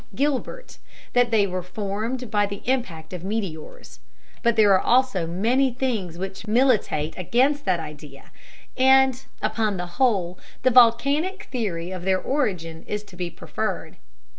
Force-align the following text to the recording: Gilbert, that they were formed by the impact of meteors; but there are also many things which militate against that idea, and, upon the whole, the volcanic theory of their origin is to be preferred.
Gilbert, 0.15 0.79
that 1.13 1.29
they 1.29 1.45
were 1.45 1.61
formed 1.61 2.31
by 2.31 2.47
the 2.47 2.63
impact 2.65 3.13
of 3.13 3.23
meteors; 3.23 3.99
but 4.41 4.55
there 4.55 4.73
are 4.73 4.81
also 4.81 5.27
many 5.27 5.71
things 5.71 6.17
which 6.17 6.47
militate 6.47 7.15
against 7.19 7.65
that 7.65 7.79
idea, 7.79 8.31
and, 8.75 9.25
upon 9.43 9.77
the 9.77 9.85
whole, 10.01 10.39
the 10.63 10.71
volcanic 10.71 11.43
theory 11.51 11.91
of 11.91 12.01
their 12.01 12.19
origin 12.19 12.83
is 12.87 13.03
to 13.03 13.15
be 13.15 13.29
preferred. 13.29 13.97